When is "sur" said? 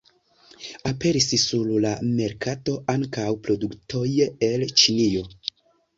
1.41-1.69